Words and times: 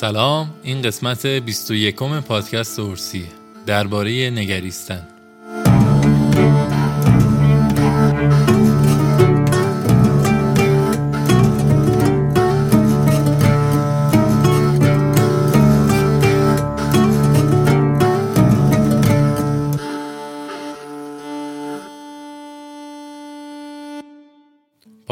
سلام 0.00 0.50
این 0.62 0.82
قسمت 0.82 1.26
21 1.26 1.96
پادکست 2.28 2.78
اورسیه 2.78 3.26
درباره 3.66 4.30
نگریستن. 4.30 5.06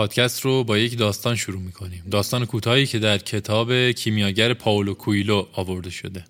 پادکست 0.04 0.40
رو 0.40 0.64
با 0.64 0.78
یک 0.78 0.98
داستان 0.98 1.36
شروع 1.36 1.60
می‌کنیم. 1.60 2.04
داستان 2.10 2.46
کوتاهی 2.46 2.86
که 2.86 2.98
در 2.98 3.18
کتاب 3.18 3.90
کیمیاگر 3.90 4.54
پاولو 4.54 4.94
کویلو 4.94 5.46
آورده 5.52 5.90
شده. 5.90 6.24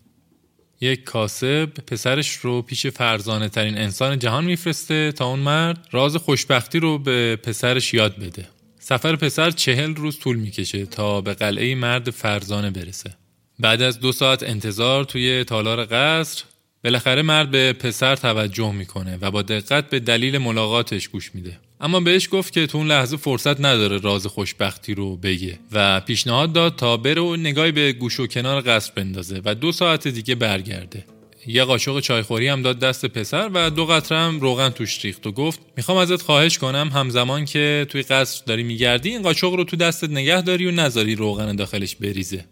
یک 0.81 1.05
کاسب 1.05 1.65
پسرش 1.65 2.33
رو 2.33 2.63
پیش 2.63 2.87
فرزانه 2.87 3.49
ترین 3.49 3.79
انسان 3.79 4.19
جهان 4.19 4.45
میفرسته 4.45 5.13
تا 5.13 5.27
اون 5.27 5.39
مرد 5.39 5.89
راز 5.91 6.17
خوشبختی 6.17 6.79
رو 6.79 6.99
به 6.99 7.37
پسرش 7.37 7.95
یاد 7.95 8.17
بده. 8.17 8.47
سفر 8.79 9.17
پسر 9.17 9.51
چهل 9.51 9.95
روز 9.95 10.19
طول 10.19 10.37
می‌کشه 10.37 10.87
تا 10.87 11.21
به 11.21 11.35
قلعه 11.35 11.75
مرد 11.75 12.11
فرزانه 12.11 12.71
برسه. 12.71 13.15
بعد 13.59 13.83
از 13.83 14.01
دو 14.01 14.13
ساعت 14.13 14.43
انتظار 14.43 15.05
توی 15.05 15.45
تالار 15.45 15.85
قصر 15.85 16.45
بالاخره 16.85 17.23
مرد 17.23 17.51
به 17.51 17.73
پسر 17.73 18.17
توجه 18.17 18.73
می‌کنه 18.73 19.19
و 19.21 19.31
با 19.31 19.43
دقت 19.43 19.91
به 19.91 20.01
دلیل 20.01 20.39
ملاقاتش 20.39 21.09
گوش 21.09 21.35
میده. 21.35 21.59
اما 21.85 22.01
بهش 22.01 22.29
گفت 22.33 22.53
که 22.53 22.67
تو 22.67 22.79
اون 22.79 22.87
لحظه 22.87 23.17
فرصت 23.17 23.61
نداره 23.61 23.99
راز 23.99 24.27
خوشبختی 24.27 24.95
رو 24.95 25.17
بگه 25.17 25.59
و 25.73 26.01
پیشنهاد 26.01 26.53
داد 26.53 26.77
تا 26.77 26.97
بره 26.97 27.23
و 27.23 27.37
نگاهی 27.37 27.73
به 27.73 27.93
گوش 27.93 28.21
و 28.21 28.27
کنار 28.27 28.63
قصر 28.67 28.93
بندازه 28.97 29.41
و 29.45 29.55
دو 29.55 29.73
ساعت 29.73 30.09
دیگه 30.09 30.35
برگرده. 30.35 31.05
یه 31.47 31.65
قاشق 31.65 32.01
چایخوری 32.01 32.49
هم 32.49 32.63
داد 32.63 32.79
دست 32.79 33.07
پسر 33.07 33.51
و 33.55 33.71
دو 33.71 33.87
قطره 33.87 34.19
هم 34.19 34.41
روغن 34.41 34.69
توش 34.69 35.05
ریخت 35.05 35.27
و 35.27 35.33
گفت 35.33 35.61
می‌خوام 35.77 35.99
ازت 35.99 36.23
خواهش 36.23 36.59
کنم 36.59 36.91
همزمان 36.95 37.45
که 37.45 37.87
توی 37.89 38.03
قصر 38.03 38.43
داری 38.47 38.63
میگردی 38.63 39.09
این 39.09 39.23
قاشق 39.23 39.53
رو 39.55 39.65
تو 39.65 39.77
دستت 39.77 40.11
نگه 40.11 40.43
داری 40.43 40.67
و 40.67 40.71
نذاری 40.71 41.15
روغن 41.15 41.57
داخلش 41.57 41.97
بریزه. 41.97 42.45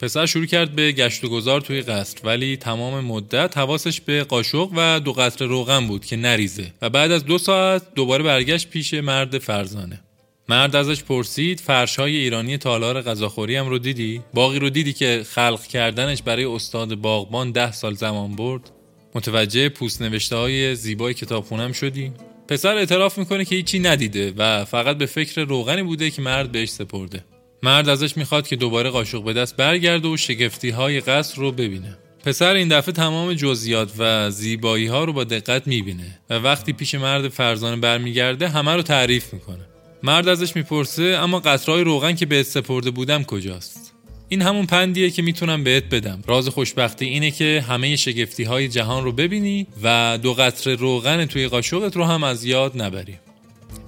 پسر 0.00 0.26
شروع 0.26 0.46
کرد 0.46 0.72
به 0.72 0.92
گشت 0.92 1.24
و 1.24 1.28
گذار 1.28 1.60
توی 1.60 1.82
قصر 1.82 2.18
ولی 2.24 2.56
تمام 2.56 3.04
مدت 3.04 3.58
حواسش 3.58 4.00
به 4.00 4.24
قاشق 4.24 4.68
و 4.76 5.00
دو 5.00 5.12
قطره 5.12 5.48
روغن 5.48 5.86
بود 5.86 6.04
که 6.04 6.16
نریزه 6.16 6.72
و 6.82 6.90
بعد 6.90 7.12
از 7.12 7.24
دو 7.24 7.38
ساعت 7.38 7.94
دوباره 7.94 8.24
برگشت 8.24 8.70
پیش 8.70 8.94
مرد 8.94 9.38
فرزانه 9.38 10.00
مرد 10.48 10.76
ازش 10.76 11.02
پرسید 11.02 11.60
فرشهای 11.60 12.16
ایرانی 12.16 12.58
تالار 12.58 13.02
غذاخوری 13.02 13.56
هم 13.56 13.68
رو 13.68 13.78
دیدی؟ 13.78 14.20
باقی 14.34 14.58
رو 14.58 14.70
دیدی 14.70 14.92
که 14.92 15.22
خلق 15.26 15.62
کردنش 15.62 16.22
برای 16.22 16.44
استاد 16.44 16.94
باغبان 16.94 17.50
ده 17.50 17.72
سال 17.72 17.94
زمان 17.94 18.36
برد؟ 18.36 18.70
متوجه 19.14 19.68
پوست 19.68 20.02
نوشته 20.02 20.36
های 20.36 20.74
زیبای 20.74 21.14
کتابخونم 21.14 21.72
شدی؟ 21.72 22.12
پسر 22.48 22.76
اعتراف 22.76 23.18
می‌کنه 23.18 23.44
که 23.44 23.56
هیچی 23.56 23.78
ندیده 23.78 24.32
و 24.36 24.64
فقط 24.64 24.98
به 24.98 25.06
فکر 25.06 25.44
روغنی 25.44 25.82
بوده 25.82 26.10
که 26.10 26.22
مرد 26.22 26.52
بهش 26.52 26.68
سپرده 26.68 27.24
مرد 27.64 27.88
ازش 27.88 28.16
می‌خواد 28.16 28.48
که 28.48 28.56
دوباره 28.56 28.90
قاشق 28.90 29.22
به 29.22 29.32
دست 29.32 29.56
برگرده 29.56 30.08
و 30.08 30.16
شگفتی 30.16 30.70
های 30.70 31.00
قصر 31.00 31.36
رو 31.36 31.52
ببینه. 31.52 31.96
پسر 32.24 32.54
این 32.54 32.68
دفعه 32.68 32.92
تمام 32.92 33.34
جزئیات 33.34 33.92
و 33.98 34.30
زیبایی 34.30 34.86
ها 34.86 35.04
رو 35.04 35.12
با 35.12 35.24
دقت 35.24 35.66
می‌بینه 35.66 36.18
و 36.30 36.34
وقتی 36.34 36.72
پیش 36.72 36.94
مرد 36.94 37.28
فرزانه 37.28 37.76
برمیگرده 37.76 38.48
همه 38.48 38.74
رو 38.74 38.82
تعریف 38.82 39.32
می‌کنه. 39.34 39.66
مرد 40.02 40.28
ازش 40.28 40.56
می‌پرسه 40.56 41.02
اما 41.02 41.40
قطرهای 41.40 41.84
روغن 41.84 42.14
که 42.14 42.26
بهت 42.26 42.46
سپرده 42.46 42.90
بودم 42.90 43.22
کجاست؟ 43.22 43.92
این 44.28 44.42
همون 44.42 44.66
پندیه 44.66 45.10
که 45.10 45.22
می‌تونم 45.22 45.64
بهت 45.64 45.84
بدم. 45.84 46.22
راز 46.26 46.48
خوشبختی 46.48 47.04
اینه 47.04 47.30
که 47.30 47.64
همه 47.68 47.96
شگفتی 47.96 48.44
های 48.44 48.68
جهان 48.68 49.04
رو 49.04 49.12
ببینی 49.12 49.66
و 49.82 50.18
دو 50.22 50.34
قطره 50.34 50.74
روغن 50.74 51.24
توی 51.26 51.48
قاشقت 51.48 51.96
رو 51.96 52.04
هم 52.04 52.24
از 52.24 52.44
یاد 52.44 52.82
نبری. 52.82 53.18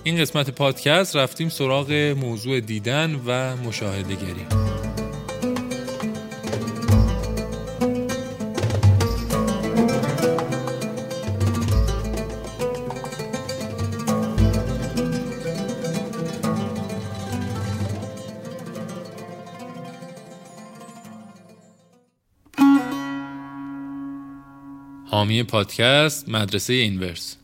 این 0.06 0.17
قسمت 0.17 0.50
پادکست 0.50 1.17
رفتیم 1.17 1.49
سراغ 1.49 1.93
موضوع 1.93 2.61
دیدن 2.61 3.21
و 3.27 3.56
مشاهده 3.56 4.15
گری 4.15 4.47
حامی 25.11 25.43
پادکست 25.43 26.28
مدرسه 26.28 26.72
Inverse. 26.73 27.37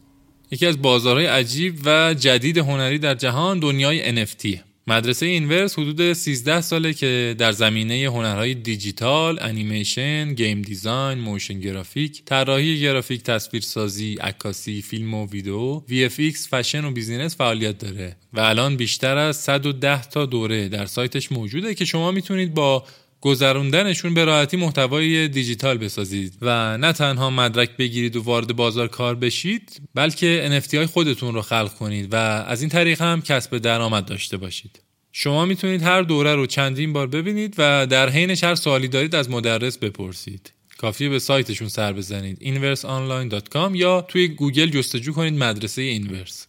یکی 0.53 0.67
از 0.67 0.83
بازارهای 0.83 1.27
عجیب 1.27 1.75
و 1.85 2.15
جدید 2.15 2.59
هنری 2.59 2.99
در 2.99 3.15
جهان 3.15 3.59
دنیای 3.59 4.27
NFT 4.27 4.59
مدرسه 4.87 5.27
Inverse 5.27 5.79
حدود 5.79 6.13
13 6.13 6.61
ساله 6.61 6.95
که 6.95 7.35
در 7.39 7.53
زمینه 7.53 8.11
هنرهای 8.11 8.55
دیجیتال، 8.55 9.39
انیمیشن، 9.41 10.35
game 10.35 10.63
design، 10.63 11.19
motion 11.19 11.61
graphic، 11.61 12.25
طراحی 12.25 12.81
گرافیک، 12.81 13.23
تصویرسازی، 13.23 14.15
عکاسی، 14.15 14.83
فیلم 14.83 15.15
و 15.15 15.27
ویدیو، 15.27 15.81
VFX، 15.81 16.49
fashion 16.51 16.85
و 16.85 16.91
business 16.91 17.37
فعالیت 17.37 17.79
داره 17.79 18.17
و 18.33 18.41
الان 18.41 18.77
بیشتر 18.77 19.17
از 19.17 19.37
110 19.37 20.03
تا 20.03 20.27
دوره 20.27 20.69
در 20.69 20.87
سایتش 20.87 21.33
موجوده 21.33 21.75
که 21.75 21.85
شما 21.85 22.11
می‌تونید 22.11 22.55
با 22.55 22.85
گذروندنشون 23.23 24.15
به 24.15 24.25
راحتی 24.25 24.57
محتوای 24.57 25.29
دیجیتال 25.29 25.79
بسازید 25.79 26.35
و 26.43 26.79
نه 26.79 26.93
تنها 26.93 27.31
مدرک 27.31 27.77
بگیرید 27.77 28.17
و 28.17 28.23
وارد 28.23 28.57
بازار 28.57 28.89
کار 28.89 29.15
بشید 29.15 29.83
بلکه 29.95 30.61
NFT 30.63 30.75
های 30.75 30.87
خودتون 30.87 31.35
رو 31.35 31.43
خلق 31.43 31.75
کنید 31.75 32.13
و 32.13 32.17
از 32.17 32.61
این 32.61 32.71
طریق 32.71 33.03
هم 33.03 33.23
کسب 33.23 33.59
درآمد 33.59 34.05
داشته 34.05 34.37
باشید. 34.37 34.81
شما 35.13 35.45
می‌تونید 35.45 35.83
هر 35.83 36.03
دوره 36.03 36.35
رو 36.35 36.47
چندین 36.47 36.93
بار 36.93 37.07
ببینید 37.07 37.55
و 37.59 37.87
در 37.87 38.09
حینش 38.09 38.45
هر 38.45 38.55
سوالی 38.55 38.89
دارید 38.89 39.15
از 39.15 39.31
مدرس 39.31 39.79
بپرسید. 39.79 40.53
کافیه 40.79 41.09
به 41.09 41.19
سایتشون 41.19 41.69
سر 41.69 41.93
بزنید 41.93 42.39
inverseonline.com 42.39 43.71
یا 43.75 44.01
توی 44.01 44.29
گوگل 44.29 44.67
جستجو 44.67 45.13
کنید 45.13 45.35
مدرسه 45.35 45.83
اینورس 45.83 46.47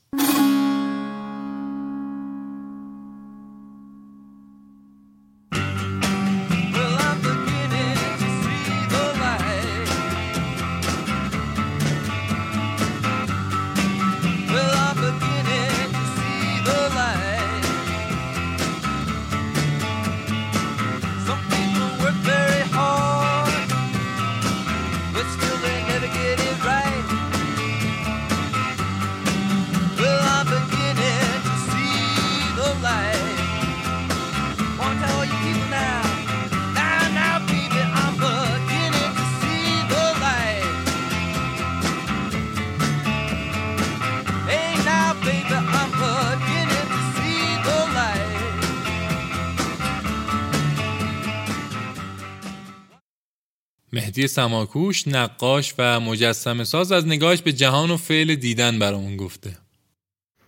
مهدی 53.94 54.28
سماکوش 54.28 55.08
نقاش 55.08 55.74
و 55.78 56.00
مجسم 56.00 56.64
ساز 56.64 56.92
از 56.92 57.08
نگاهش 57.08 57.42
به 57.42 57.52
جهان 57.52 57.92
و 57.92 57.98
فعل 57.98 58.36
دیدن 58.36 58.80
برامون 58.80 59.18
گفته. 59.18 59.58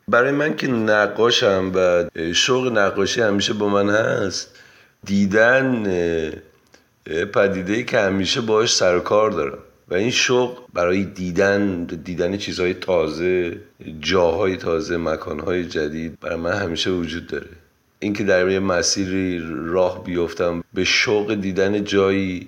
برای 0.07 0.31
من 0.31 0.55
که 0.55 0.67
نقاشم 0.67 1.71
و 1.75 2.09
شوق 2.33 2.77
نقاشی 2.77 3.21
همیشه 3.21 3.53
با 3.53 3.69
من 3.69 3.89
هست 3.89 4.55
دیدن 5.03 5.83
پدیده 7.33 7.83
که 7.83 7.99
همیشه 7.99 8.41
باش 8.41 8.75
سر 8.75 8.99
کار 8.99 9.31
دارم. 9.31 9.57
و 9.87 9.93
این 9.93 10.11
شوق 10.11 10.59
برای 10.73 11.03
دیدن 11.03 11.83
دیدن 11.83 12.37
چیزهای 12.37 12.73
تازه 12.73 13.57
جاهای 13.99 14.57
تازه 14.57 14.97
مکانهای 14.97 15.65
جدید 15.65 16.19
برای 16.19 16.39
من 16.39 16.53
همیشه 16.53 16.89
وجود 16.89 17.27
داره. 17.27 17.49
اینکه 17.99 18.23
در 18.23 18.49
یه 18.49 18.59
مسیری 18.59 19.41
راه 19.49 20.03
بیفتم 20.03 20.63
به 20.73 20.83
شوق 20.83 21.33
دیدن 21.33 21.83
جایی 21.83 22.47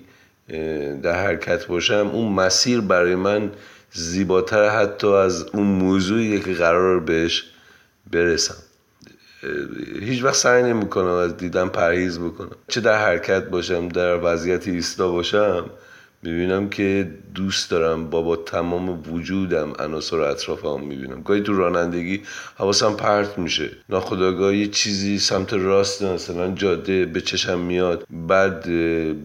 در 1.03 1.25
حرکت 1.25 1.65
باشم 1.65 2.09
اون 2.13 2.33
مسیر 2.33 2.81
برای 2.81 3.15
من 3.15 3.51
زیباتر 3.91 4.69
حتی 4.69 5.07
از 5.07 5.45
اون 5.53 5.67
موضوعی 5.67 6.39
که 6.39 6.53
قرار 6.53 6.99
بهش 6.99 7.43
برسم. 8.11 8.55
هیچ 10.01 10.23
وقت 10.23 10.35
سعی 10.35 10.63
نمی‌کنم 10.63 11.07
از 11.07 11.37
دیدن 11.37 11.67
پرهیز 11.67 12.19
بکنم. 12.19 12.55
چه 12.67 12.81
در 12.81 12.97
حرکت 13.05 13.43
باشم 13.43 13.87
در 13.87 14.19
وضعیت 14.23 14.67
ایستا 14.67 15.11
باشم 15.11 15.69
می‌بینم 16.23 16.69
که 16.69 17.09
دوست 17.35 17.71
دارم 17.71 18.09
با 18.09 18.21
با 18.21 18.35
تمام 18.35 19.13
وجودم 19.13 19.73
عناصر 19.79 20.19
اطرافم 20.19 20.79
می‌بینم. 20.81 21.21
گاهی 21.21 21.41
تو 21.41 21.57
رانندگی 21.57 22.21
حواسم 22.55 22.93
پرت 22.93 23.37
میشه. 23.37 23.69
ناخداگاه 23.89 24.55
یه 24.55 24.67
چیزی 24.67 25.19
سمت 25.19 25.53
راست 25.53 26.03
مثلا 26.03 26.51
جاده 26.51 27.05
به 27.05 27.21
چشم 27.21 27.59
میاد. 27.59 28.05
بعد 28.27 28.67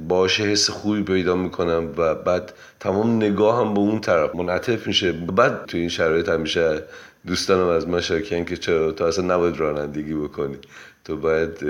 باشه 0.08 0.42
حس 0.42 0.70
خوبی 0.70 1.02
پیدا 1.02 1.36
می‌کنم 1.36 1.88
و 1.96 2.14
بعد 2.14 2.52
تمام 2.80 3.16
نگاهم 3.16 3.74
به 3.74 3.80
اون 3.80 4.00
طرف 4.00 4.34
منعطف 4.34 4.86
میشه. 4.86 5.12
بعد 5.12 5.66
تو 5.66 5.78
این 5.78 5.88
شرایط 5.88 6.28
همیشه 6.28 6.82
دوستانم 7.26 7.66
از 7.66 7.88
ما 7.88 8.00
شاکن 8.00 8.44
که 8.44 8.56
چرا 8.56 8.92
تو 8.92 9.04
اصلا 9.04 9.34
نباید 9.34 9.56
رانندگی 9.56 10.14
بکنی. 10.14 10.56
تو 11.04 11.16
باید 11.16 11.64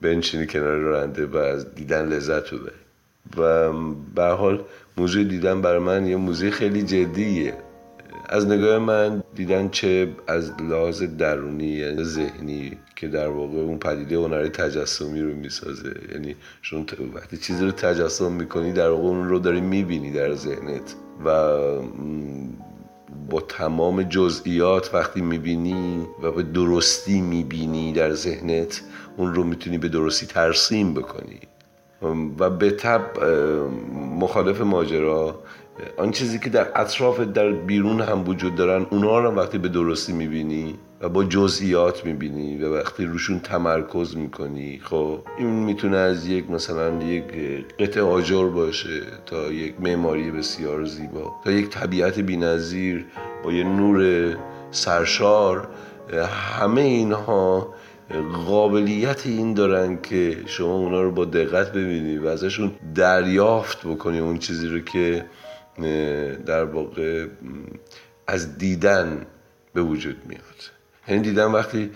بنشینی 0.00 0.46
کنار 0.46 0.76
راننده 0.76 1.26
و 1.26 1.36
از 1.36 1.74
دیدن 1.74 2.08
لذت 2.08 2.54
ببری. 2.54 2.74
و 3.36 3.72
به 4.14 4.24
حال 4.24 4.64
موضوع 4.96 5.24
دیدن 5.24 5.60
برای 5.60 5.78
من 5.78 6.06
یه 6.06 6.16
موضوع 6.16 6.50
خیلی 6.50 6.82
جدیه. 6.82 7.54
از 8.28 8.46
نگاه 8.46 8.78
من 8.78 9.22
دیدن 9.34 9.68
چه 9.68 10.08
از 10.26 10.52
لحاظ 10.62 11.02
درونی 11.02 11.64
یعنی 11.64 12.04
ذهنی 12.04 12.78
که 12.96 13.08
در 13.08 13.28
واقع 13.28 13.58
اون 13.58 13.78
پدیده 13.78 14.16
هنری 14.16 14.48
تجسمی 14.48 15.20
رو 15.20 15.34
می‌سازه. 15.34 15.94
یعنی 16.12 16.36
چون 16.62 16.86
وقتی 17.14 17.36
چیزی 17.36 17.64
رو 17.64 17.70
تجسم 17.70 18.32
می‌کنی 18.32 18.72
در 18.72 18.88
واقع 18.90 19.02
اون 19.02 19.28
رو 19.28 19.38
داری 19.38 19.60
می‌بینی 19.60 20.12
در 20.12 20.34
ذهنت. 20.34 20.94
و 21.24 21.30
با 23.30 23.40
تمام 23.40 24.02
جزئیات 24.02 24.94
وقتی 24.94 25.20
می‌بینی 25.20 26.06
و 26.22 26.30
به 26.30 26.42
درستی 26.42 27.20
می‌بینی 27.20 27.92
در 27.92 28.12
ذهنت 28.12 28.82
اون 29.16 29.34
رو 29.34 29.44
می‌تونی 29.44 29.78
به 29.78 29.88
درستی 29.88 30.26
ترسیم 30.26 30.94
بکنی. 30.94 31.40
و 32.38 32.50
به 32.50 32.70
تب 32.70 33.24
مخالف 34.20 34.60
ماجرا. 34.60 35.42
آن 35.96 36.10
چیزی 36.10 36.38
که 36.38 36.50
در 36.50 36.66
اطراف 36.74 37.20
در 37.20 37.52
بیرون 37.52 38.00
هم 38.00 38.28
وجود 38.28 38.54
دارن 38.54 38.86
اونا 38.90 39.18
رو 39.18 39.30
وقتی 39.30 39.58
به 39.58 39.68
درستی 39.68 40.12
می‌بینی 40.12 40.78
و 41.00 41.08
با 41.08 41.24
جزئیات 41.24 42.04
می‌بینی 42.04 42.58
و 42.58 42.74
وقتی 42.76 43.04
روشون 43.04 43.38
تمرکز 43.40 44.16
می‌کنی 44.16 44.80
خب 44.84 45.18
این 45.38 45.46
می‌تونه 45.46 45.96
از 45.96 46.26
یک 46.26 46.50
مثلا 46.50 47.02
یک 47.02 47.24
قطع 47.78 48.00
آجر 48.00 48.48
باشه 48.48 49.02
تا 49.26 49.52
یک 49.52 49.74
معماری 49.80 50.30
بسیار 50.30 50.84
زیبا 50.84 51.32
تا 51.44 51.50
یک 51.50 51.68
طبیعت 51.68 52.18
بینظیر 52.18 53.06
با 53.44 53.52
یه 53.52 53.64
نور 53.64 54.28
سرشار. 54.70 55.68
همه 56.58 56.80
اینها 56.80 57.74
قابلیت 58.46 59.26
این 59.26 59.54
دارن 59.54 60.02
که 60.02 60.42
شما 60.46 60.74
اونا 60.74 61.02
رو 61.02 61.10
با 61.10 61.24
دقت 61.24 61.72
ببینی 61.72 62.18
و 62.18 62.26
ازشون 62.26 62.72
دریافت 62.94 63.86
بکنی 63.86 64.18
اون 64.18 64.38
چیزی 64.38 64.68
رو 64.68 64.80
که 64.80 65.24
در 66.46 66.64
واقع 66.64 67.26
از 68.26 68.58
دیدن 68.58 69.26
به 69.74 69.82
وجود 69.82 70.16
میاد. 70.26 70.42
یعنی 71.08 71.22
دیدن 71.22 71.44
وقتی 71.44 71.90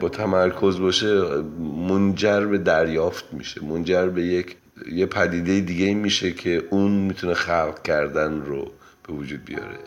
با 0.00 0.08
تمرکز 0.08 0.78
باشه 0.78 1.40
منجر 1.88 2.46
به 2.46 2.58
دریافت 2.58 3.24
میشه 3.32 3.64
منجر 3.64 4.06
به 4.06 4.22
یک 4.22 4.56
یه 4.92 5.06
پدیده 5.06 5.60
دیگه 5.60 5.94
میشه 5.94 6.32
که 6.32 6.62
اون 6.70 6.92
می‌تونه 6.92 7.34
خلق 7.34 7.82
کردن 7.82 8.40
رو 8.40 8.70
به 9.08 9.14
وجود 9.14 9.44
بیاره. 9.44 9.78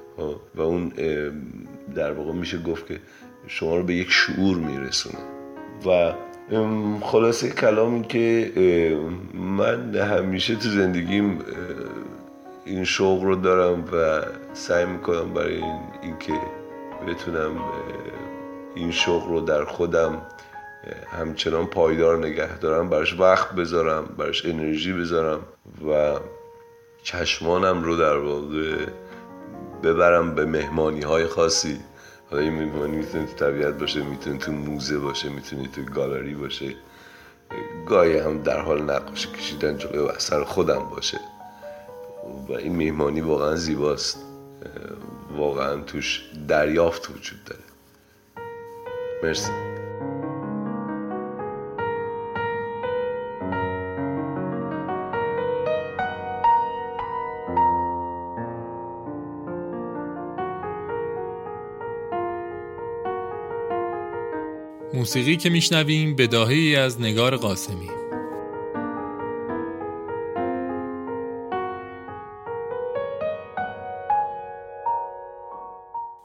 و 0.55 0.61
اون 0.61 0.89
در 1.95 2.11
واقع 2.11 2.31
میشه 2.33 2.57
گفت 2.57 2.87
که 2.87 2.99
شما 3.47 3.77
رو 3.77 3.83
به 3.83 3.93
یک 3.93 4.07
شعور 4.11 4.57
میرسونه. 4.57 5.40
و 5.85 6.13
خلاصه 7.01 7.49
کلامی 7.49 8.03
که 8.03 8.51
من 9.33 9.95
همیشه 9.95 10.55
تو 10.55 10.69
زندگیم 10.69 11.39
این 12.65 12.83
شوق 12.83 13.23
رو 13.23 13.35
دارم 13.35 13.83
و 13.93 14.21
سعی 14.53 14.85
می‌کنم 14.85 15.33
برای 15.33 15.55
این 15.55 15.79
اینکه 16.01 16.33
بتونم 17.07 17.51
این 18.75 18.91
شوق 18.91 19.27
رو 19.27 19.39
در 19.39 19.65
خودم 19.65 20.21
همچنان 21.19 21.65
پایدار 21.65 22.17
نگه 22.17 22.57
دارم 22.57 22.89
براش 22.89 23.19
وقت 23.19 23.51
بذارم 23.55 24.05
براش 24.17 24.45
انرژی 24.45 24.93
بذارم 24.93 25.39
و 25.89 26.19
چشمانم 27.03 27.83
رو 27.83 27.95
در 27.95 28.17
واقع 28.17 28.75
ببرم 29.83 30.35
به 30.35 30.45
مهمانی 30.45 31.01
های 31.01 31.27
خاصی. 31.27 31.79
حالا 32.31 32.43
این 32.43 32.53
مهمانی 32.53 32.97
می‌تونه 32.97 33.25
تو 33.25 33.33
طبیعت 33.33 33.73
باشه 33.73 34.03
می‌تونه 34.03 34.37
تو 34.37 34.51
موزه 34.51 34.97
باشه 34.97 35.29
می‌تونه 35.29 35.67
تو 35.67 35.83
گالری 35.83 36.33
باشه. 36.33 36.75
گاهی 37.87 38.17
هم 38.17 38.43
در 38.43 38.59
حال 38.59 38.81
نقاشی 38.81 39.27
کشیدن 39.27 39.77
جلوی 39.77 40.09
اثر 40.09 40.43
خودم 40.43 40.89
باشه. 40.89 41.19
و 42.49 42.53
این 42.53 42.75
مهمانی 42.75 43.21
واقعا 43.21 43.55
زیباست. 43.55 44.17
واقعا 45.37 45.81
توش 45.81 46.29
دریافت 46.47 47.09
وجود 47.09 47.43
داره. 47.43 47.61
مرسی. 49.23 49.70
موسیقی 65.01 65.37
که 65.37 65.49
میشنویم 65.49 66.15
بداهی 66.15 66.75
از 66.75 67.01
نگار 67.01 67.37
قاسمی. 67.37 67.87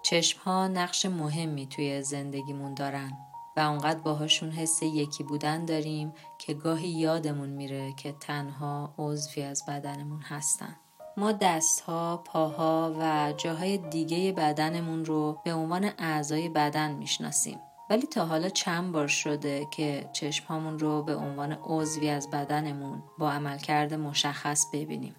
چشم 0.03 0.41
ها 0.41 0.69
نقش 0.69 1.07
مهمی 1.07 1.67
توی 1.67 2.03
زندگیمون 2.03 2.75
دارن 2.75 3.13
و 3.57 3.61
اونقدر 3.61 4.01
باهاشون 4.01 4.51
حس 4.51 4.83
یکی 4.83 5.25
بودن 5.25 5.65
داریم 5.65 6.13
که 6.39 6.55
گاهی 6.55 6.89
یادمون 6.89 7.49
میره 7.49 7.93
که 7.97 8.13
تنها 8.13 8.95
عضوی 8.99 9.43
از 9.43 9.63
بدنمون 9.69 10.21
هستن. 10.21 10.77
ما 11.17 11.33
دستها، 11.33 12.17
پاها 12.27 12.97
و 13.01 13.33
جاهای 13.37 13.79
دیگه 13.79 14.33
بدنمون 14.33 15.05
رو 15.05 15.41
به 15.45 15.55
عنوان 15.55 15.91
اعضای 15.99 16.49
بدن 16.49 16.93
می‌شناسیم. 16.93 17.59
ولی 17.91 18.07
تا 18.07 18.27
حالا 18.27 18.49
چند 18.49 18.93
بار 18.93 19.07
شده 19.07 19.67
که 19.71 20.11
چشمهامون 20.13 20.79
رو 20.79 21.03
به 21.03 21.17
عنوان 21.17 21.53
عضوی 21.53 22.09
از 22.09 22.31
بدنمون 22.31 23.03
با 23.19 23.31
عملکرد 23.31 23.95
مشخص 23.95 24.67
ببینیم. 24.73 25.15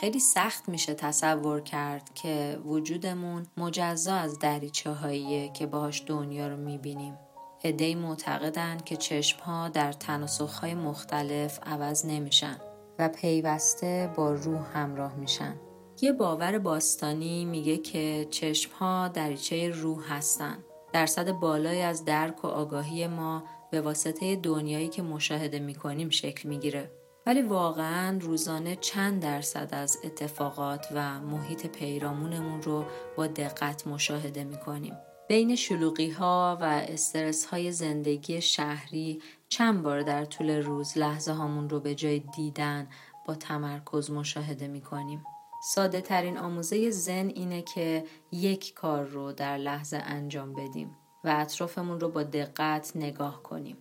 خیلی 0.00 0.20
سخت 0.20 0.68
میشه 0.68 0.94
تصور 0.94 1.60
کرد 1.60 2.14
که 2.14 2.58
وجودمون 2.64 3.46
مجزا 3.56 4.14
از 4.14 4.38
دریچه 4.38 4.90
هاییه 4.90 5.48
که 5.48 5.66
باهاش 5.66 6.02
دنیا 6.06 6.48
رو 6.48 6.56
می‌بینیم. 6.56 7.18
ادهی 7.64 7.94
معتقدند 7.94 8.84
که 8.84 8.96
چشمها 8.96 9.68
در 9.68 9.92
تناسخهای 9.92 10.74
مختلف 10.74 11.60
عوض 11.62 12.06
نمیشن 12.06 12.56
و 12.98 13.08
پیوسته 13.08 14.12
با 14.16 14.32
روح 14.32 14.78
همراه 14.78 15.14
میشن. 15.14 15.54
یه 16.00 16.12
باور 16.12 16.58
باستانی 16.58 17.44
میگه 17.44 17.76
که 17.76 18.26
چشمها 18.30 19.08
دریچه 19.08 19.68
روح 19.68 20.12
هستن. 20.12 20.64
درصد 20.92 21.30
بالایی 21.32 21.80
از 21.80 22.04
درک 22.04 22.44
و 22.44 22.46
آگاهی 22.46 23.06
ما 23.06 23.42
به 23.70 23.80
واسطه 23.80 24.36
دنیایی 24.36 24.88
که 24.88 25.02
مشاهده 25.02 25.58
می‌کنیم 25.58 26.10
شکل 26.10 26.48
می‌گیره 26.48 26.90
ولی 27.26 27.42
واقعا 27.42 28.18
روزانه 28.20 28.76
چند 28.76 29.22
درصد 29.22 29.68
از 29.72 29.98
اتفاقات 30.04 30.86
و 30.94 31.20
محیط 31.20 31.66
پیرامونمون 31.66 32.62
رو 32.62 32.84
با 33.16 33.26
دقت 33.26 33.86
مشاهده 33.86 34.44
می‌کنیم 34.44 34.94
بین 35.28 35.56
شلوغی 35.56 36.10
ها 36.10 36.58
و 36.60 36.64
استرس 36.64 37.44
های 37.44 37.72
زندگی 37.72 38.40
شهری 38.40 39.22
چند 39.48 39.82
بار 39.82 40.02
در 40.02 40.24
طول 40.24 40.50
روز 40.50 40.98
لحظه 40.98 41.32
هامون 41.32 41.70
رو 41.70 41.80
به 41.80 41.94
جای 41.94 42.18
دیدن 42.18 42.88
با 43.26 43.34
تمرکز 43.34 44.10
مشاهده 44.10 44.68
می 44.68 44.80
کنیم. 44.80 45.24
ساده 45.62 46.00
ترین 46.00 46.38
آموزه 46.38 46.90
زن 46.90 47.28
اینه 47.28 47.62
که 47.62 48.04
یک 48.32 48.74
کار 48.74 49.04
رو 49.04 49.32
در 49.32 49.56
لحظه 49.56 49.96
انجام 49.96 50.52
بدیم 50.52 50.96
و 51.24 51.34
اطرافمون 51.38 52.00
رو 52.00 52.08
با 52.08 52.22
دقت 52.22 52.92
نگاه 52.94 53.42
کنیم. 53.42 53.76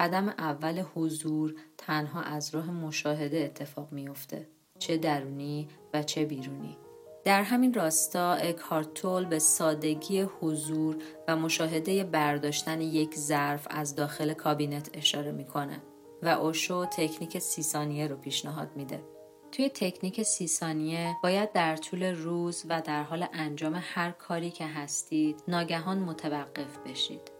قدم 0.00 0.28
اول 0.28 0.84
حضور 0.94 1.54
تنها 1.78 2.22
از 2.22 2.54
راه 2.54 2.70
مشاهده 2.70 3.38
اتفاق 3.38 3.92
میافته 3.92 4.48
چه 4.78 4.96
درونی 4.96 5.68
و 5.94 6.02
چه 6.02 6.24
بیرونی 6.24 6.78
در 7.24 7.42
همین 7.42 7.74
راستا 7.74 8.32
اکهارتول 8.32 9.24
به 9.24 9.38
سادگی 9.38 10.20
حضور 10.20 10.96
و 11.28 11.36
مشاهده 11.36 12.04
برداشتن 12.04 12.80
یک 12.80 13.14
ظرف 13.14 13.66
از 13.70 13.94
داخل 13.94 14.32
کابینت 14.32 14.90
اشاره 14.94 15.32
می‌کنه 15.32 15.82
و 16.22 16.28
اوشو 16.28 16.84
تکنیک 16.84 17.38
سی 17.38 17.62
ثانیه 17.62 18.06
رو 18.06 18.16
پیشنهاد 18.16 18.68
میده. 18.76 19.11
توی 19.52 19.68
تکنیک 19.68 20.22
سی 20.22 20.46
ثانیه 20.46 21.16
باید 21.22 21.52
در 21.52 21.76
طول 21.76 22.02
روز 22.04 22.64
و 22.68 22.82
در 22.82 23.02
حال 23.02 23.26
انجام 23.32 23.80
هر 23.82 24.10
کاری 24.10 24.50
که 24.50 24.66
هستید 24.66 25.42
ناگهان 25.48 25.98
متوقف 25.98 26.78
بشید. 26.86 27.32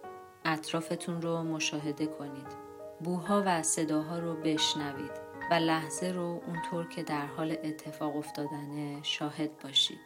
اطرافتون 0.45 1.23
رو 1.23 1.43
مشاهده 1.43 2.07
کنید. 2.07 2.47
بوها 3.01 3.43
و 3.47 3.63
صداها 3.63 4.19
رو 4.19 4.35
بشنوید 4.35 5.11
و 5.51 5.55
لحظه 5.55 6.07
رو 6.07 6.43
اونطور 6.47 6.89
که 6.89 7.03
در 7.03 7.27
حال 7.27 7.57
اتفاق 7.65 8.17
افتادنه 8.17 9.03
شاهد 9.03 9.59
باشید. 9.59 10.01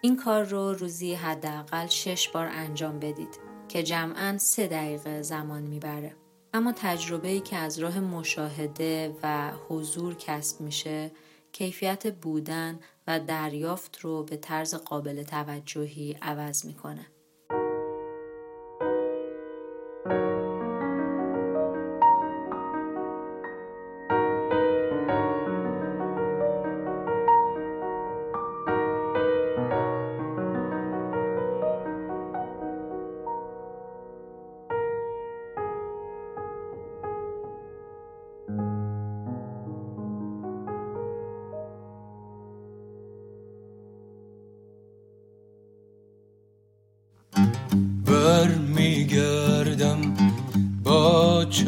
این 0.00 0.16
کار 0.16 0.42
رو 0.44 0.72
روزی 0.72 1.14
حداقل 1.14 1.86
شش 1.86 2.28
بار 2.28 2.46
انجام 2.46 2.98
بدید 2.98 3.38
که 3.68 3.82
جمعا 3.82 4.38
سه 4.38 4.66
دقیقه 4.66 5.22
زمان 5.22 5.62
می‌بره. 5.62 6.16
اما 6.54 6.72
تجربه‌ای 6.72 7.40
که 7.40 7.56
از 7.56 7.78
راه 7.78 8.00
مشاهده 8.00 9.16
و 9.22 9.50
حضور 9.68 10.14
کسب 10.14 10.60
میشه 10.60 11.10
کیفیت 11.52 12.14
بودن 12.14 12.80
و 13.06 13.20
دریافت 13.20 13.98
رو 14.00 14.24
به 14.24 14.36
طرز 14.36 14.74
قابل 14.74 15.22
توجهی 15.22 16.16
عوض 16.22 16.64
می‌کنه. 16.64 17.06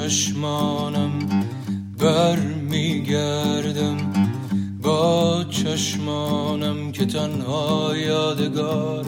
چشمانم 0.03 1.13
بر 1.99 2.37
میگردم 2.71 3.97
با 4.83 5.45
چشمانم 5.51 6.93
که 6.93 7.07
تنها 7.07 7.97
یادگار 7.97 9.02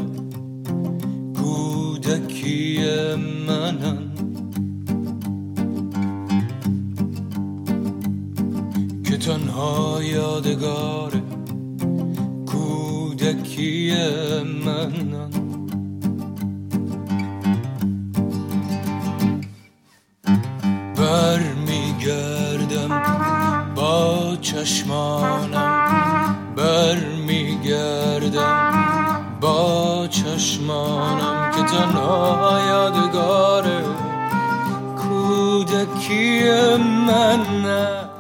چشمانم 30.35 31.51
که 31.51 31.63
تنها 31.63 32.61
یادگار 32.69 33.83
کودکی 34.97 36.41
من 37.07 37.47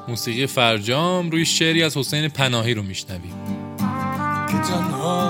موسیقی 0.09 0.47
فرجام 0.47 1.31
روی 1.31 1.45
شعری 1.45 1.83
از 1.83 1.97
حسین 1.97 2.29
پناهی 2.29 2.75
رو 2.75 2.83
میشنویم. 2.83 3.35
که 4.49 4.59
تنها 4.59 5.24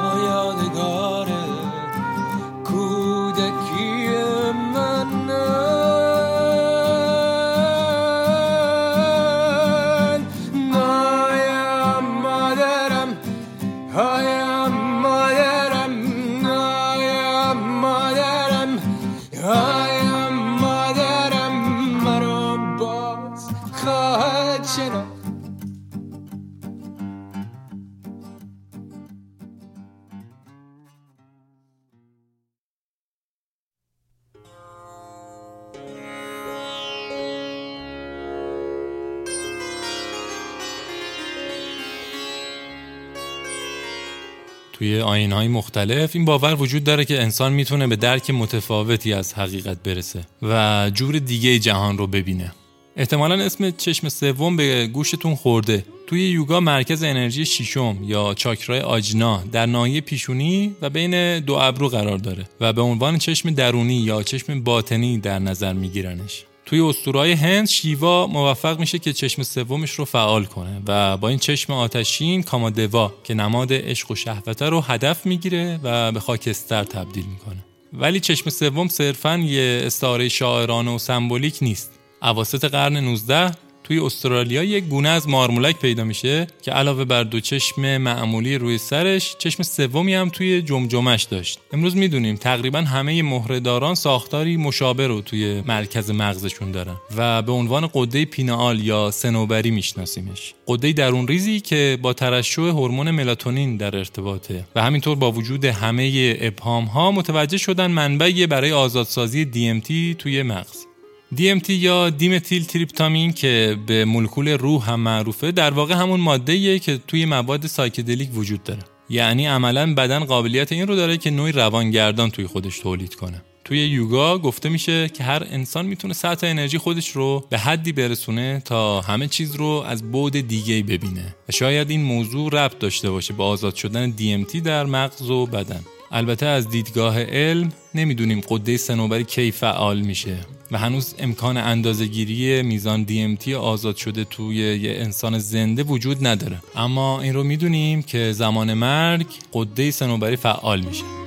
توی 44.74 45.00
آین 45.00 45.32
های 45.32 45.48
مختلف. 45.48 46.16
این 46.16 46.24
باور 46.24 46.54
وجود 46.54 46.84
داره 46.84 47.04
که 47.04 47.22
انسان 47.22 47.52
می‌تونه 47.52 47.86
به 47.86 47.96
درک 47.96 48.30
متفاوتی 48.30 49.12
از 49.12 49.34
حقیقت 49.34 49.82
برسه 49.82 50.24
و 50.42 50.90
جور 50.94 51.18
دیگه 51.18 51.58
جهان 51.58 51.98
رو 51.98 52.06
ببینه. 52.06 52.52
احتمالا 52.96 53.44
اسم 53.44 53.70
چشم 53.70 54.08
سوم 54.08 54.56
به 54.56 54.86
گوشتون 54.86 55.34
خورده. 55.34 55.84
توی 56.06 56.30
یوگا 56.30 56.60
مرکز 56.60 57.02
انرژی 57.02 57.46
شیشم 57.46 57.96
یا 58.02 58.34
چاکرای 58.34 58.80
آجنا 58.80 59.42
در 59.52 59.66
ناحیه 59.66 60.00
پیشونی 60.00 60.76
و 60.82 60.90
بین 60.90 61.40
دو 61.40 61.54
ابرو 61.54 61.88
قرار 61.88 62.18
داره 62.18 62.44
و 62.60 62.72
به 62.72 62.82
عنوان 62.82 63.18
چشم 63.18 63.50
درونی 63.50 63.96
یا 63.96 64.22
چشم 64.22 64.62
باطنی 64.62 65.18
در 65.18 65.38
نظر 65.38 65.72
میگیرنش. 65.72 66.44
توی 66.66 66.80
اسطورهای 66.80 67.32
هند 67.32 67.68
شیوا 67.68 68.26
موفق 68.26 68.78
میشه 68.78 68.98
که 68.98 69.12
چشم 69.12 69.42
سومش 69.42 69.90
رو 69.90 70.04
فعال 70.04 70.44
کنه 70.44 70.82
و 70.86 71.16
با 71.16 71.28
این 71.28 71.38
چشم 71.38 71.72
آتشین 71.72 72.42
کامادوا 72.42 73.14
که 73.24 73.34
نماد 73.34 73.72
عشق 73.72 74.10
و 74.10 74.14
شهوته 74.14 74.68
رو 74.68 74.80
هدف 74.80 75.26
می‌گیره 75.26 75.80
و 75.82 76.12
به 76.12 76.20
خاکستر 76.20 76.84
تبدیل 76.84 77.24
می‌کنه. 77.24 77.64
ولی 77.92 78.20
چشم 78.20 78.50
سوم 78.50 78.88
صرفا 78.88 79.36
یه 79.36 79.82
استعاره 79.86 80.28
شاعرانه 80.28 80.90
و 80.90 80.98
سمبولیک 80.98 81.58
نیست. 81.62 81.90
اواسط 82.22 82.64
قرن 82.64 82.96
19 82.96 83.50
توی 83.84 83.98
استرالیا 83.98 84.64
یک 84.64 84.84
گونه 84.84 85.08
از 85.08 85.28
مارمولک 85.28 85.78
پیدا 85.78 86.04
میشه 86.04 86.46
که 86.62 86.70
علاوه 86.70 87.04
بر 87.04 87.22
دو 87.22 87.40
چشم 87.40 87.96
معمولی 87.96 88.58
روی 88.58 88.78
سرش 88.78 89.36
چشم 89.38 89.62
سومی 89.62 90.14
هم 90.14 90.28
توی 90.28 90.62
جمجمش 90.62 91.22
داشت. 91.22 91.58
امروز 91.72 91.96
می‌دونیم 91.96 92.36
تقریبا 92.36 92.78
همه 92.78 93.22
مهرهداران 93.22 93.94
ساختاری 93.94 94.56
مشابه 94.56 95.06
رو 95.06 95.20
توی 95.20 95.60
مرکز 95.60 96.10
مغزشون 96.10 96.72
دارن 96.72 96.96
و 97.16 97.42
به 97.42 97.52
عنوان 97.52 97.90
قده 97.94 98.24
پینال 98.24 98.80
یا 98.80 99.10
سنوبری 99.10 99.70
میشناسیمش. 99.70 100.54
قده 100.66 100.92
درون 100.92 101.28
ریزی 101.28 101.60
که 101.60 101.98
با 102.02 102.12
ترشح 102.12 102.62
هورمون 102.62 103.10
ملاتونین 103.10 103.76
در 103.76 103.96
ارتباطه 103.96 104.64
و 104.74 104.82
همینطور 104.82 105.16
با 105.16 105.32
وجود 105.32 105.64
همه 105.64 106.36
ابهام 106.40 106.84
ها 106.84 107.10
متوجه 107.12 107.58
شدن 107.58 107.86
منبعی 107.86 108.46
برای 108.46 108.72
آزادسازی 108.72 109.44
DMT 109.44 110.16
توی 110.18 110.42
مغز. 110.42 110.93
DMT 111.36 111.70
یا 111.70 112.10
دیمتیل 112.10 112.64
تریپتامین 112.64 113.32
که 113.32 113.76
به 113.86 114.04
مولکول 114.04 114.48
روح 114.48 114.90
هم 114.90 115.00
معروفه 115.00 115.52
در 115.52 115.70
واقع 115.70 115.94
همون 115.94 116.20
ماده 116.20 116.78
که 116.78 117.00
توی 117.08 117.24
مواد 117.24 117.66
سایکدلیک 117.66 118.28
وجود 118.34 118.62
داره. 118.62 118.82
یعنی 119.10 119.46
عملا 119.46 119.94
بدن 119.94 120.24
قابلیت 120.24 120.72
این 120.72 120.86
رو 120.86 120.96
داره 120.96 121.16
که 121.16 121.30
نوعی 121.30 121.52
روانگردان 121.52 122.30
توی 122.30 122.46
خودش 122.46 122.78
تولید 122.78 123.14
کنه. 123.14 123.42
توی 123.64 123.78
یوگا 123.78 124.38
گفته 124.38 124.68
میشه 124.68 125.08
که 125.08 125.24
هر 125.24 125.46
انسان 125.50 125.86
می‌تونه 125.86 126.14
سطح 126.14 126.46
انرژی 126.46 126.78
خودش 126.78 127.08
رو 127.08 127.46
به 127.50 127.58
حدی 127.58 127.92
برسونه 127.92 128.62
تا 128.64 129.00
همه 129.00 129.28
چیز 129.28 129.54
رو 129.54 129.66
از 129.66 130.12
بعد 130.12 130.48
دیگه 130.48 130.82
ببینه. 130.82 131.34
و 131.48 131.52
شاید 131.52 131.90
این 131.90 132.02
موضوع 132.02 132.50
ربط 132.52 132.78
داشته 132.78 133.10
باشه 133.10 133.34
به 133.34 133.42
آزاد 133.42 133.74
شدن 133.74 134.14
DMT 134.18 134.56
در 134.56 134.86
مغز 134.86 135.30
و 135.30 135.46
بدن. 135.46 135.80
البته 136.10 136.46
از 136.46 136.68
دیدگاه 136.68 137.22
علم 137.22 137.72
نمی‌دونیم 137.94 138.40
قده 138.40 138.76
سنوبری 138.76 139.24
کی 139.24 139.50
فعال 139.50 140.00
میشه. 140.00 140.36
و 140.74 140.76
هنوز 140.76 141.14
امکان 141.18 141.56
اندازهگیری 141.56 142.62
میزان 142.62 143.06
DMT 143.06 143.48
آزاد 143.48 143.96
شده 143.96 144.24
توی 144.24 144.56
یه 144.56 144.90
انسان 144.90 145.38
زنده 145.38 145.82
وجود 145.82 146.26
نداره. 146.26 146.58
اما 146.76 147.20
این 147.20 147.34
رو 147.34 147.44
می‌دونیم 147.44 148.02
که 148.02 148.32
زمان 148.32 148.74
مرگ 148.74 149.26
قده 149.52 149.90
سنوبری 149.90 150.36
فعال 150.36 150.80
میشه. 150.80 151.23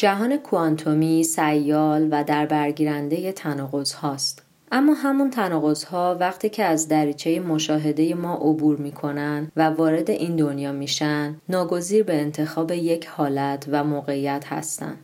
جهان 0.00 0.36
کوانتومی 0.36 1.24
سیال 1.24 2.08
و 2.10 2.24
در 2.24 2.46
برگیرنده 2.46 3.32
تناقض 3.32 3.92
هاست. 3.92 4.42
اما 4.72 4.94
همون 4.94 5.30
تناقض 5.30 5.84
ها 5.84 6.16
وقتی 6.20 6.48
که 6.48 6.64
از 6.64 6.88
دریچه 6.88 7.40
مشاهده 7.40 8.14
ما 8.14 8.34
عبور 8.34 8.76
می‌کنن 8.76 9.52
و 9.56 9.62
وارد 9.62 10.10
این 10.10 10.36
دنیا 10.36 10.72
میشن 10.72 11.36
ناگزیر 11.48 12.02
به 12.02 12.20
انتخاب 12.20 12.70
یک 12.70 13.06
حالت 13.06 13.66
و 13.68 13.84
موقعیت 13.84 14.44
هستند. 14.46 14.98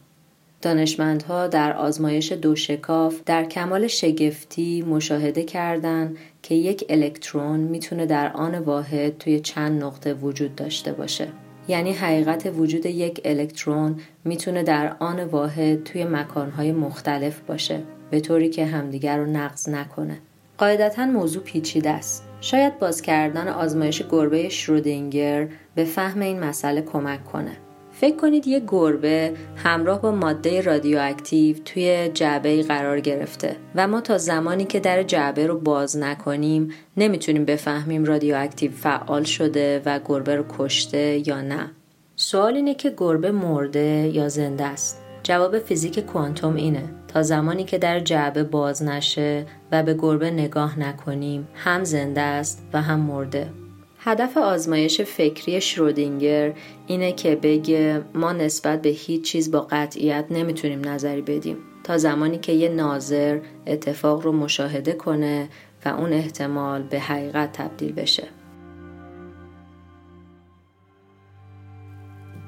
دانشمندها 0.62 1.46
در 1.46 1.72
آزمایش 1.72 2.32
دو 2.32 2.56
شکاف 2.56 3.20
در 3.26 3.44
کمال 3.44 3.86
شگفتی 3.86 4.82
مشاهده 4.82 5.44
کردند 5.44 6.16
که 6.42 6.54
یک 6.54 6.84
الکترون 6.88 7.60
می‌تونه 7.60 8.06
در 8.06 8.32
آن 8.32 8.58
واحد 8.58 9.18
توی 9.18 9.40
چند 9.40 9.82
نقطه 9.84 10.14
وجود 10.14 10.54
داشته 10.54 10.92
باشه. 10.92 11.28
یعنی 11.68 11.92
حقیقت 11.92 12.52
وجود 12.56 12.86
یک 12.86 13.20
الکترون 13.24 14.00
می‌تونه 14.24 14.62
در 14.62 14.96
آن 14.98 15.24
واحد 15.24 15.84
توی 15.84 16.04
مکانهای 16.04 16.72
مختلف 16.72 17.40
باشه 17.40 17.82
به 18.10 18.20
طوری 18.20 18.48
که 18.48 18.66
همدیگر 18.66 19.18
رو 19.18 19.26
نقض 19.26 19.68
نکنه. 19.68 20.18
قاعدتا 20.58 21.06
موضوع 21.06 21.42
پیچیده 21.42 21.90
است. 21.90 22.24
شاید 22.40 22.78
باز 22.78 23.02
کردن 23.02 23.48
آزمایش 23.48 24.02
گربه 24.10 24.48
شرودینگر 24.48 25.48
به 25.74 25.84
فهم 25.84 26.20
این 26.20 26.40
مسئله 26.40 26.82
کمک 26.82 27.24
کنه. 27.24 27.56
فکر 28.00 28.16
کنید 28.16 28.46
یه 28.46 28.62
گربه 28.68 29.34
همراه 29.56 30.02
با 30.02 30.10
ماده 30.10 30.60
رادیواکتیو 30.60 31.56
توی 31.64 32.10
جعبه 32.14 32.62
قرار 32.62 33.00
گرفته 33.00 33.56
و 33.74 33.88
ما 33.88 34.00
تا 34.00 34.18
زمانی 34.18 34.64
که 34.64 34.80
در 34.80 35.02
جعبه 35.02 35.46
رو 35.46 35.60
باز 35.60 35.96
نکنیم 35.96 36.72
نمی‌تونیم 36.96 37.44
بفهمیم 37.44 38.04
رادیواکتیو 38.04 38.70
فعال 38.72 39.22
شده 39.22 39.82
و 39.86 40.00
گربه 40.04 40.36
رو 40.36 40.44
کشته 40.58 41.28
یا 41.28 41.40
نه. 41.40 41.70
سوال 42.16 42.54
اینه 42.54 42.74
که 42.74 42.94
گربه 42.96 43.30
مرده 43.30 44.10
یا 44.12 44.28
زنده 44.28 44.64
است. 44.64 45.02
جواب 45.22 45.58
فیزیک 45.58 46.00
کوانتوم 46.00 46.54
اینه 46.54 46.84
تا 47.08 47.22
زمانی 47.22 47.64
که 47.64 47.78
در 47.78 48.00
جعبه 48.00 48.44
باز 48.44 48.82
نشه 48.82 49.46
و 49.72 49.82
به 49.82 49.94
گربه 49.94 50.30
نگاه 50.30 50.78
نکنیم 50.78 51.48
هم 51.54 51.84
زنده 51.84 52.20
است 52.20 52.62
و 52.72 52.82
هم 52.82 53.00
مرده. 53.00 53.65
هدف 54.08 54.36
آزمایش 54.36 55.00
فکری 55.00 55.60
شرودینگر 55.60 56.52
اینه 56.86 57.12
که 57.12 57.36
بگه 57.36 58.04
ما 58.14 58.32
نسبت 58.32 58.82
به 58.82 58.88
هیچ 58.88 59.24
چیز 59.24 59.50
با 59.50 59.66
قطعیت 59.70 60.26
نمی‌تونیم 60.30 60.88
نظری 60.88 61.22
بدیم 61.22 61.56
تا 61.84 61.98
زمانی 61.98 62.38
که 62.38 62.52
یه 62.52 62.68
ناظر 62.68 63.40
اتفاق 63.66 64.22
رو 64.22 64.32
مشاهده 64.32 64.92
کنه 64.92 65.48
و 65.84 65.88
اون 65.88 66.12
احتمال 66.12 66.82
به 66.82 67.00
حقیقت 67.00 67.52
تبدیل 67.52 67.92
بشه. 67.92 68.28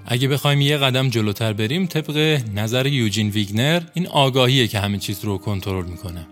اگه 0.06 0.28
بخوایم 0.28 0.60
یه 0.60 0.76
قدم 0.76 1.08
جلوتر 1.08 1.52
بریم 1.52 1.86
طبق 1.86 2.40
نظر 2.54 2.86
یوجین 2.86 3.28
ویگنر 3.28 3.82
این 3.94 4.06
آگاهیه 4.06 4.66
که 4.66 4.78
همه 4.78 4.98
چیز 4.98 5.24
رو 5.24 5.38
کنترل 5.38 5.86
می‌کنه 5.86 6.26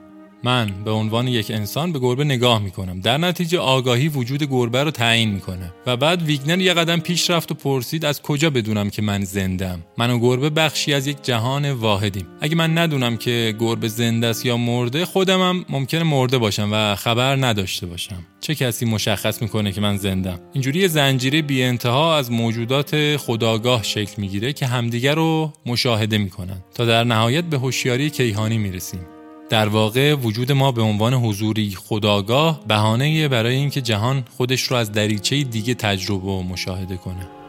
من 0.46 0.70
به 0.84 0.90
عنوان 0.90 1.28
یک 1.28 1.50
انسان 1.50 1.92
به 1.92 1.98
گربه 1.98 2.24
نگاه 2.24 2.62
می‌کنم. 2.62 3.00
در 3.00 3.18
نتیجه 3.18 3.58
آگاهی 3.58 4.08
وجود 4.08 4.42
گربه 4.42 4.84
رو 4.84 4.90
تعیین 4.90 5.30
می‌کنه. 5.30 5.72
و 5.86 5.96
بعد 5.96 6.22
ویگنر 6.22 6.60
یه 6.60 6.74
قدم 6.74 7.00
پیش 7.00 7.30
رفت 7.30 7.52
و 7.52 7.54
پرسید 7.54 8.04
از 8.04 8.22
کجا 8.22 8.50
بدونم 8.50 8.90
که 8.90 9.02
من 9.02 9.24
زندم 9.24 9.84
من 9.98 10.10
و 10.10 10.18
گربه 10.18 10.50
بخشی 10.50 10.94
از 10.94 11.06
یک 11.06 11.16
جهان 11.22 11.72
واحدیم. 11.72 12.26
اگه 12.40 12.56
من 12.56 12.78
ندونم 12.78 13.16
که 13.16 13.54
گربه 13.58 13.88
زنده 13.88 14.26
است 14.26 14.46
یا 14.46 14.56
مرده 14.56 15.04
خودمم 15.04 15.64
ممکنه 15.68 16.02
مرده 16.02 16.38
باشم 16.38 16.68
و 16.72 16.94
خبر 16.94 17.36
نداشته 17.36 17.86
باشم. 17.86 18.26
چه 18.40 18.54
کسی 18.54 18.84
مشخص 18.84 19.42
می‌کنه 19.42 19.72
که 19.72 19.80
من 19.80 19.96
زندم 19.96 20.40
اینجوری 20.52 20.88
زنجیره 20.88 21.42
بی 21.42 21.62
انتها 21.62 22.16
از 22.16 22.30
موجودات 22.32 23.16
خداگاه 23.16 23.82
شکل 23.82 24.14
می‌گیره 24.18 24.52
که 24.52 24.66
همدیگر 24.66 25.14
رو 25.14 25.52
مشاهده 25.66 26.18
می‌کنن. 26.18 26.64
تا 26.74 26.84
در 26.84 27.04
نهایت 27.04 27.44
به 27.44 27.58
هوشیاری 27.58 28.10
کیهانی 28.10 28.58
می‌رسیم. 28.58 29.00
در 29.48 29.68
واقع 29.68 30.14
وجود 30.14 30.52
ما 30.52 30.72
به 30.72 30.82
عنوان 30.82 31.14
حضوری 31.14 31.70
خداگاه 31.70 32.60
بهانه 32.68 33.28
برای 33.28 33.54
اینکه 33.54 33.80
جهان 33.80 34.24
خودش 34.36 34.62
رو 34.62 34.76
از 34.76 34.92
دریچه 34.92 35.42
دیگه 35.42 35.74
تجربه 35.74 36.30
و 36.30 36.42
مشاهده 36.42 36.96
کنه. 36.96 37.45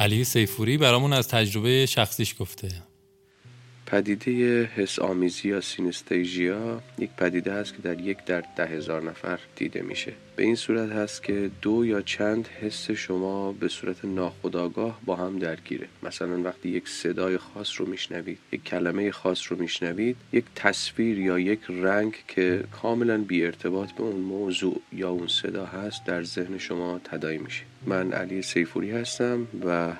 علی 0.00 0.24
سیفوری 0.24 0.78
برامون 0.78 1.12
از 1.12 1.28
تجربه 1.28 1.86
شخصیش 1.86 2.34
گفته. 2.38 2.68
پدیده 3.90 4.64
حس 4.64 4.98
آمیزی 4.98 5.48
یا 5.48 5.60
سینستیژیا 5.60 6.80
یک 6.98 7.10
پدیده 7.16 7.52
است 7.52 7.74
که 7.74 7.82
در 7.82 8.00
یک 8.00 8.24
در 8.24 8.44
ده 8.56 8.66
هزار 8.66 9.02
نفر 9.02 9.38
دیده 9.56 9.82
میشه. 9.82 10.12
به 10.36 10.42
این 10.42 10.54
صورت 10.54 10.90
هست 10.90 11.22
که 11.22 11.50
دو 11.62 11.86
یا 11.86 12.00
چند 12.00 12.48
حس 12.48 12.90
شما 12.90 13.52
به 13.52 13.68
صورت 13.68 14.04
ناخودآگاه 14.04 15.00
با 15.04 15.16
هم 15.16 15.38
درگیره. 15.38 15.86
مثلا 16.02 16.42
وقتی 16.42 16.68
یک 16.68 16.88
صدای 16.88 17.38
خاص 17.38 17.80
رو 17.80 17.86
میشنوید 17.86 18.38
یک 18.52 18.64
کلمه 18.64 19.10
خاص 19.10 19.52
رو 19.52 19.58
میشنوید 19.58 20.16
یک 20.32 20.44
تصویر 20.54 21.18
یا 21.18 21.38
یک 21.38 21.60
رنگ 21.68 22.14
که 22.28 22.64
کاملا 22.82 23.18
بی 23.18 23.44
ارتباط 23.46 23.92
به 23.92 24.02
اون 24.02 24.20
موضوع 24.20 24.80
یا 24.92 25.10
اون 25.10 25.26
صدا 25.26 25.66
هست 25.66 26.04
در 26.04 26.22
ذهن 26.22 26.58
شما 26.58 27.00
تدایی 27.04 27.38
میشه. 27.38 27.62
من 27.86 28.12
علی 28.12 28.42
سیفوری 28.42 28.90
هستم 28.90 29.46
و 29.66 29.92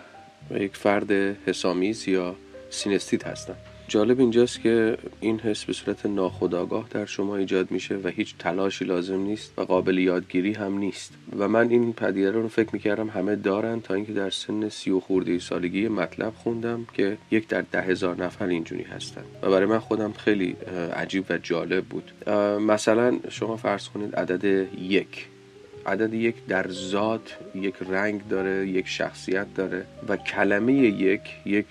یک 0.51 0.77
فرد 0.77 1.13
حس‌آمیز 1.47 2.09
یا 2.09 2.37
synesthete 2.71 3.27
هستم. 3.27 3.57
جالب 3.91 4.21
اینجاست 4.21 4.61
که 4.61 4.99
این 5.21 5.41
حس 5.41 5.65
به 5.65 5.73
صورت 5.73 6.07
ناخودآگاه 6.07 6.87
در 6.91 7.07
شما 7.07 7.37
ایجاد 7.37 7.71
میشه 7.71 7.97
و 7.97 8.09
هیچ 8.09 8.35
تلاشی 8.39 8.85
لازم 8.85 9.21
نیست 9.21 9.59
و 9.59 9.63
قابل 9.63 9.99
یادگیری 9.99 10.53
هم 10.53 10.79
نیست. 10.79 11.13
و 11.39 11.49
من 11.49 11.69
این 11.71 11.93
پدیده 11.93 12.31
رو 12.31 12.49
فکر 12.49 12.69
می‌کردم 12.73 13.09
همه 13.09 13.37
دارن 13.37 13.81
تا 13.81 13.95
اینکه 13.95 14.13
در 14.13 14.31
سن 14.31 14.69
سی 14.69 14.91
و 14.91 15.01
خورده 15.01 15.39
سالگی 15.39 15.89
مطلب 15.89 16.33
خوندم 16.35 16.87
که 16.93 17.19
یک 17.31 17.49
در 17.49 17.65
ده 17.73 17.83
هزار 17.83 18.25
نفر 18.25 18.47
اینجوری 18.47 18.83
هستن. 18.83 19.23
و 19.43 19.51
برای 19.51 19.67
من 19.67 19.79
خودم 19.79 20.13
خیلی 20.13 20.57
عجیب 20.97 21.25
و 21.31 21.39
جالب 21.39 21.85
بود. 21.85 22.29
مثلا 22.61 23.19
شما 23.29 23.57
فرض 23.57 23.89
کنید 23.89 24.17
عدد 24.17 24.69
یک. 24.79 25.27
عدد 25.87 26.15
یک 26.15 26.35
در 26.49 26.69
ذات 26.69 27.37
یک 27.55 27.75
رنگ 27.91 28.29
داره 28.29 28.69
یک 28.69 28.89
شخصیت 28.89 29.47
داره 29.55 29.87
و 30.09 30.17
کلمه 30.17 30.73
یک 30.73 31.21
یک 31.47 31.67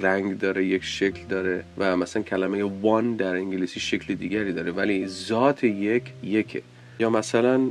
رنگ 0.00 0.38
داره 0.38 0.64
یک 0.64 0.84
شکل 0.84 1.20
داره 1.28 1.64
و 1.78 1.96
مثلا 1.96 2.22
کلمه 2.22 2.64
وان 2.64 3.16
در 3.16 3.34
انگلیسی 3.34 3.80
شکل 3.80 4.14
دیگری 4.14 4.52
داره 4.52 4.72
ولی 4.72 5.06
ذات 5.06 5.64
یک 5.64 6.02
یکه. 6.22 6.62
یا 6.98 7.10
مثلا 7.10 7.70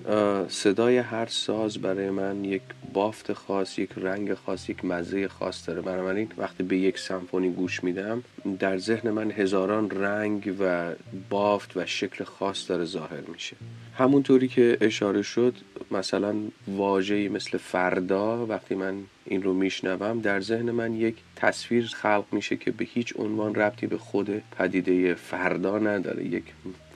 صدای 0.50 0.98
هر 0.98 1.26
ساز 1.26 1.78
برای 1.78 2.10
من 2.10 2.46
یک 2.46 2.62
بافت 2.94 3.34
خاص 3.34 3.80
یک 3.80 3.90
رنگ 3.98 4.34
خاص 4.34 4.70
یک 4.70 4.86
مزه 4.86 5.28
خاص 5.28 5.68
داره. 5.70 5.82
بنابراین 5.82 6.32
وقتی 6.38 6.64
به 6.64 6.78
یک 6.78 7.00
سمفونی 7.00 7.50
گوش 7.50 7.84
میدم 7.84 8.24
در 8.60 8.78
ذهن 8.78 9.10
من 9.10 9.32
هزاران 9.32 9.90
رنگ 9.90 10.56
و 10.60 10.92
بافت 11.30 11.78
و 11.78 11.86
شکل 11.86 12.24
خاص 12.24 12.70
داره 12.70 12.86
ظاهر 12.86 13.22
میشه. 13.34 13.56
همونطوری 13.98 14.48
که 14.48 14.78
اشاره 14.82 15.22
شد 15.22 15.56
مثلا 15.92 16.36
واژه‌ای 16.68 17.30
مثل 17.30 17.58
فردا 17.58 18.46
وقتی 18.46 18.76
من 18.76 18.96
این 19.30 19.44
رو 19.44 19.54
میشنوم 19.54 20.22
در 20.22 20.42
ذهن 20.42 20.72
من 20.72 20.94
یک 20.94 21.16
تصویر 21.36 21.86
خلق 21.86 22.26
میشه 22.32 22.58
که 22.58 22.72
به 22.72 22.86
هیچ 22.86 23.14
عنوان 23.20 23.56
ربطی 23.56 23.88
به 23.88 23.98
خود 23.98 24.44
پدیده 24.58 25.14
فردا 25.14 25.80
نداره. 25.80 26.26
یک 26.26 26.44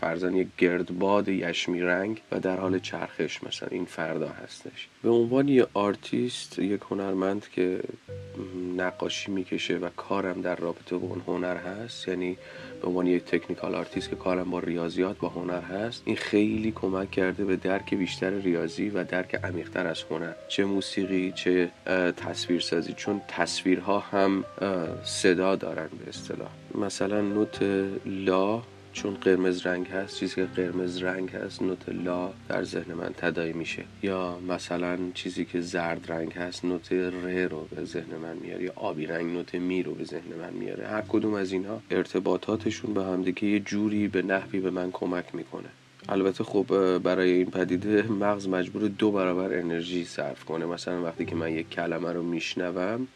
فرضا 0.01 0.35
یک 0.35 0.47
گردباد 0.57 1.27
یشمی 1.27 1.81
رنگ 1.81 2.21
و 2.31 2.39
در 2.39 2.57
حال 2.57 2.79
چرخش 2.79 3.43
مثلا 3.43 3.69
این 3.71 3.85
فردا 3.85 4.29
هستش. 4.29 4.87
به 5.03 5.09
عنوان 5.09 5.47
یه 5.47 5.67
آرتیست 5.73 6.59
یک 6.59 6.81
هنرمند 6.89 7.47
که 7.49 7.79
نقاشی 8.77 9.31
می‌کشه 9.31 9.77
و 9.77 9.89
کارم 9.89 10.41
در 10.41 10.55
رابطه 10.55 10.97
با 10.97 11.07
اون 11.07 11.21
هنر 11.27 11.57
هست 11.57 12.07
یعنی 12.07 12.37
به 12.83 12.89
عنوان 12.89 13.07
یک 13.07 13.25
technical 13.25 13.75
artist 13.75 14.09
که 14.09 14.15
کارم 14.15 14.49
با 14.51 14.59
ریاضیات 14.59 15.17
با 15.17 15.29
هنر 15.29 15.61
هست 15.61 16.01
این 16.05 16.15
خیلی 16.15 16.71
کمک 16.71 17.11
کرده 17.11 17.45
به 17.45 17.55
درک 17.55 17.93
بیشتر 17.93 18.29
ریاضی 18.29 18.89
و 18.89 19.03
درک 19.03 19.35
عمیقتر 19.35 19.87
از 19.87 20.03
هنر. 20.11 20.33
چه 20.47 20.65
موسیقی 20.65 21.31
چه 21.31 21.71
تصویرسازی 22.17 22.93
چون 22.93 23.21
تصویرها 23.27 23.99
هم 23.99 24.43
صدا 25.03 25.55
دارن 25.55 25.89
به 25.99 26.09
اصطلاح. 26.09 26.49
مثلا 26.75 27.21
نوت 27.21 27.63
لا 28.05 28.61
چون 28.93 29.13
قرمز 29.13 29.65
رنگ 29.65 29.87
هست 29.87 30.17
چیزی 30.19 30.35
که 30.35 30.45
قرمز 30.45 31.03
رنگ 31.03 31.29
هست 31.29 31.61
نوت 31.61 31.89
لا 31.89 32.33
در 32.49 32.63
ذهن 32.63 32.93
من 32.93 33.13
تداعی 33.17 33.53
میشه. 33.53 33.83
یا 34.03 34.39
مثلا 34.47 34.97
چیزی 35.13 35.45
که 35.45 35.61
زرد 35.61 36.11
رنگ 36.11 36.33
هست 36.33 36.65
نوت 36.65 36.93
ر 36.93 37.47
رو 37.47 37.67
به 37.75 37.85
ذهن 37.85 38.15
من 38.23 38.37
میاره 38.41 38.63
یا 38.63 38.71
آبی 38.75 39.05
رنگ 39.05 39.31
نوت 39.33 39.55
می 39.55 39.83
رو 39.83 39.93
به 39.95 40.03
ذهن 40.03 40.33
من 40.41 40.53
میاره. 40.53 40.87
هر 40.87 41.01
کدوم 41.01 41.33
از 41.33 41.51
اینها 41.51 41.81
ارتباطاتشون 41.91 42.93
به 42.93 43.03
همدیگه 43.03 43.45
یه 43.45 43.59
جوری 43.59 44.07
به 44.07 44.21
نحوی 44.21 44.59
به 44.59 44.71
من 44.71 44.91
کمک 44.91 45.35
می‌کنه. 45.35 45.69
البته 46.09 46.43
خب 46.43 46.97
برای 46.97 47.31
این 47.31 47.51
پدیده 47.51 48.01
مغز 48.01 48.47
مجبور 48.47 48.87
دو 48.87 49.11
برابر 49.11 49.59
انرژی 49.59 50.05
صرف 50.05 50.43
کنه. 50.43 50.65
مثلا 50.65 51.03
وقتی 51.03 51.25
که 51.25 51.35
من 51.35 51.51
یک 51.51 51.69
کلمه 51.69 52.11
رو 52.11 52.23
میشنوم 52.23 53.07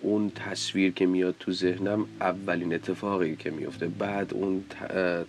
اون 0.00 0.32
تصویر 0.34 0.92
که 0.92 1.06
میاد 1.06 1.34
تو 1.40 1.52
ذهنم 1.52 2.06
اولین 2.20 2.74
اتفاقی 2.74 3.36
که 3.36 3.50
میفته. 3.50 3.86
بعد 3.86 4.34
اون 4.34 4.64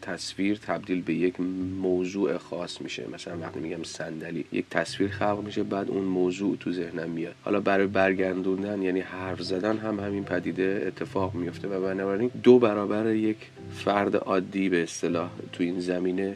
تصویر 0.02 0.58
تبدیل 0.58 1.02
به 1.02 1.14
یک 1.14 1.40
موضوع 1.82 2.38
خاص 2.38 2.82
میشه. 2.82 3.04
مثلا 3.14 3.38
وقتی 3.38 3.60
میگم 3.60 3.84
صندلی 3.84 4.46
یک 4.52 4.66
تصویر 4.72 5.10
خلق 5.10 5.42
میشه 5.46 5.64
بعد 5.64 5.90
اون 5.90 6.04
موضوع 6.04 6.58
تو 6.60 6.72
ذهنم 6.72 7.10
میاد. 7.10 7.36
حالا 7.44 7.60
برای 7.60 7.88
برگردوندن 7.88 8.82
یعنی 8.82 9.00
حرف 9.00 9.42
زدن 9.42 9.78
هم 9.78 10.00
همین 10.00 10.24
پدیده 10.24 10.84
اتفاق 10.88 11.36
میفته 11.36 11.68
و 11.68 11.82
بنابراین 11.82 12.32
دو 12.44 12.60
برابر 12.60 13.14
یک 13.14 13.38
فرد 13.74 14.16
عادی 14.16 14.70
به 14.70 14.84
اصطلاح 14.84 15.30
تو 15.54 15.64
این 15.64 15.80
زمینه 15.80 16.36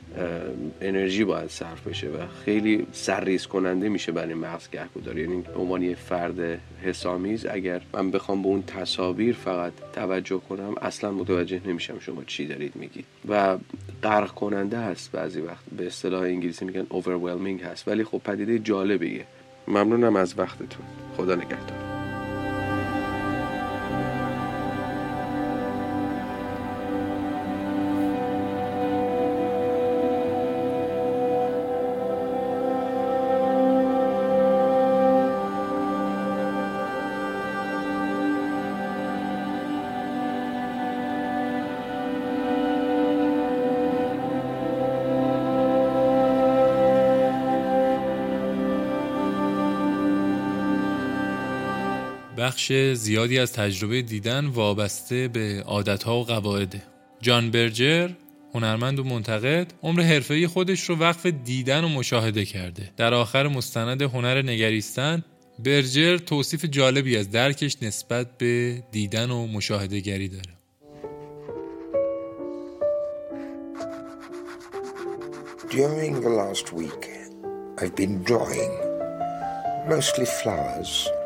انرژی 0.82 1.24
باید 1.24 1.50
صرف 1.50 1.88
بشه 1.88 2.08
و 2.08 2.17
خیلی 2.46 2.88
سرریز 2.91 3.48
کننده 3.48 3.89
میشه 3.89 4.12
برای 4.12 4.34
مغز 4.34 4.69
گهگوداری. 4.69 5.22
یعنی 5.22 5.41
به 5.41 5.60
عنوان 5.60 5.82
یه 5.82 5.96
فرد 5.96 6.60
حسامیز 6.84 7.46
اگر 7.46 7.82
من 7.93 8.12
بخوام 8.24 8.42
به 8.42 8.48
اون 8.48 8.64
تصاویر 8.64 9.36
فقط 9.36 9.74
توجه 9.94 10.42
کنم 10.50 10.76
اصلا 10.82 11.12
متوجه 11.12 11.62
نمیشم 11.66 12.00
شما 12.00 12.24
چی 12.24 12.48
دارید 12.48 12.76
میگید. 12.76 13.06
و 13.30 13.58
غرق 14.04 14.32
کننده 14.32 14.78
هست 14.80 15.12
بعضی 15.12 15.42
وقت 15.42 15.64
به 15.78 15.88
اصطلاح 15.88 16.22
انگلیسی 16.22 16.66
میگن 16.66 16.86
overwhelming 16.90 17.64
هست 17.64 17.88
ولی 17.88 18.04
خب 18.04 18.22
پدیده 18.26 18.60
جالبیه. 18.60 19.26
ممنونم 19.68 20.16
از 20.16 20.40
وقتتون. 20.40 20.86
خدا 21.18 21.36
نگهدار. 21.36 21.83
بخش 52.54 52.72
زیادی 52.94 53.39
از 53.39 53.54
تجربه 53.54 54.02
دیدن 54.02 54.46
وابسته 54.46 55.28
به 55.28 55.63
عادتها 55.66 56.20
و 56.20 56.24
قواعده. 56.24 56.82
جان 57.22 57.52
برجر 57.52 58.10
هنرمند 58.54 59.00
و 59.00 59.04
منتقد 59.04 59.74
عمر 59.84 60.02
حرفه‌ای 60.02 60.48
خودش 60.48 60.89
رو 60.89 60.96
وقف 60.96 61.26
دیدن 61.26 61.84
و 61.84 61.88
مشاهده 61.88 62.46
کرده. 62.46 62.92
در 62.98 63.13
آخر 63.13 63.48
مستند 63.48 64.02
هنر 64.02 64.42
نگریستن 64.42 65.24
برجر 65.60 66.18
توصیف 66.18 66.66
جالبی 66.66 67.18
از 67.18 67.32
درکش 67.32 67.78
نسبت 67.82 68.38
به 68.38 68.84
دیدن 68.92 69.32
و 69.32 69.48
مشاهده 69.48 70.00
گری 70.00 70.28
داره. 70.28 70.54
During 75.70 76.22
the 76.22 76.34
last 76.42 76.68
week, 76.74 77.04
I've 77.82 77.96
been 77.96 78.16
drawing, 78.24 78.74
mostly 79.89 80.28
flowers. 80.42 81.23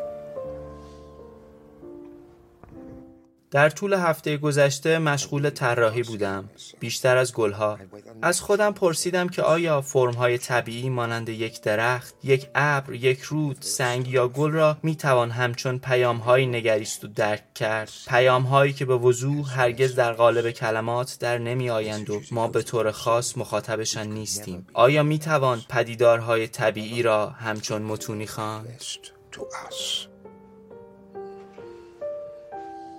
در 3.50 3.70
طول 3.70 3.92
هفته 3.92 4.36
گذشته 4.36 4.98
مشغول 4.98 5.50
طراحی 5.50 6.02
بودم 6.02 6.50
بیشتر 6.80 7.16
از 7.16 7.32
گلها. 7.32 7.78
از 8.22 8.40
خودم 8.40 8.72
پرسیدم 8.72 9.28
که 9.28 9.42
آیا 9.42 9.80
فرمهای 9.80 10.38
طبیعی 10.38 10.88
مانند 10.88 11.28
یک 11.28 11.62
درخت 11.62 12.14
یک 12.24 12.48
ابر 12.54 12.92
یک 12.92 13.20
رود 13.20 13.56
سنگ 13.60 14.08
یا 14.08 14.28
گل 14.28 14.50
را 14.50 14.76
می‌توان 14.82 15.30
همچون 15.30 15.78
پیامهایی 15.78 16.46
نگریست 16.46 17.04
و 17.04 17.08
درک 17.08 17.54
کرد؟ 17.54 17.90
پیامهایی 18.08 18.72
که 18.72 18.84
به 18.84 18.96
وضوح 18.96 19.60
هرگز 19.60 19.94
در 19.94 20.12
قالب 20.12 20.50
کلمات 20.50 21.16
در 21.20 21.38
نمی 21.38 21.70
آیند 21.70 22.10
و 22.10 22.20
ما 22.30 22.48
به 22.48 22.62
طور 22.62 22.90
خاص 22.90 23.38
مخاطبشان 23.38 24.06
نیستیم. 24.06 24.66
آیا 24.74 25.02
می‌توان 25.02 25.62
پدیدارهای 25.68 26.48
طبیعی 26.48 27.02
را 27.02 27.28
همچون 27.28 27.82
متونی 27.82 28.26
خواند؟ 28.26 28.82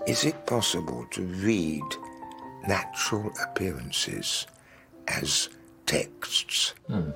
Is 0.08 0.24
it 0.24 0.46
possible 0.48 1.06
to 1.12 1.22
read 1.22 1.84
natural 2.68 3.32
appearances 3.44 4.48
as 5.08 5.50
texts? 5.86 6.74
Hmm. 6.88 7.12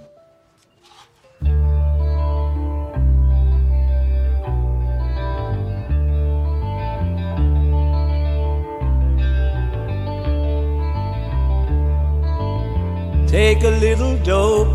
Take 13.27 13.63
a 13.63 13.69
little 13.79 14.17
dope 14.19 14.67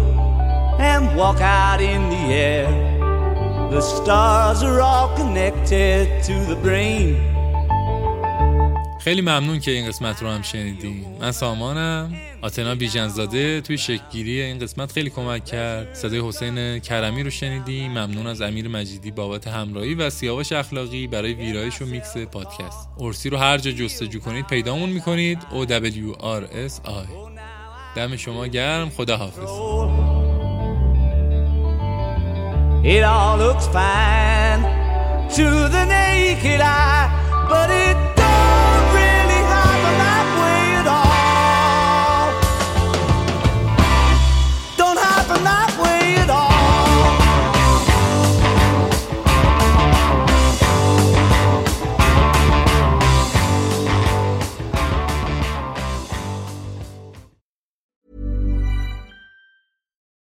and 0.80 1.16
walk 1.16 1.40
out 1.40 1.80
in 1.80 2.10
the 2.10 2.34
air. 2.34 2.66
The 3.70 3.80
stars 3.80 4.64
are 4.64 4.80
all 4.80 5.14
connected 5.16 6.24
to 6.24 6.34
the 6.46 6.56
brain. 6.56 7.37
خیلی 9.08 9.20
ممنون 9.20 9.60
که 9.60 9.70
این 9.70 9.88
قسمت 9.88 10.22
رو 10.22 10.28
هم 10.28 10.42
شنیدین. 10.42 11.04
من 11.20 11.32
سامانم. 11.32 12.12
آتنا 12.42 12.74
بیجنزاده 12.74 13.60
توی 13.60 13.78
شکلگیری 13.78 14.42
این 14.42 14.58
قسمت 14.58 14.92
خیلی 14.92 15.10
کمک 15.10 15.44
کرد. 15.44 15.94
صدای 15.94 16.20
حسین 16.28 16.78
کرمی 16.78 17.22
رو 17.22 17.30
شنیدیم 17.30 17.90
ممنون 17.90 18.26
از 18.26 18.42
امیر 18.42 18.68
مجیدی 18.68 19.10
بابت 19.10 19.48
همراهی 19.48 19.94
و 19.94 20.10
سیاوش 20.10 20.52
اخلاقی 20.52 21.06
برای 21.06 21.34
ویرایش 21.34 21.82
و 21.82 21.86
میکس 21.86 22.16
پادکست. 22.16 22.88
ارسی 23.00 23.30
رو 23.30 23.36
هر 23.36 23.58
جا 23.58 23.70
جستجو 23.70 24.20
کنید 24.20 24.46
پیدامون 24.46 24.88
می‌کنید. 24.88 25.38
O 25.38 25.68
W 25.68 26.20
R 26.20 26.44
S 26.68 26.88
I 26.88 27.08
دم 27.96 28.16
شما 28.16 28.46
گرم. 28.46 28.90
خدا 28.90 29.16
حافظ 29.16 29.50
It 32.84 33.02
all 33.02 33.36
looks 33.44 33.66
fine. 33.76 34.62
To 35.36 35.46
the 35.74 35.84
naked 35.94 36.60
eye, 36.60 37.06
but 37.50 37.70
it 37.70 38.07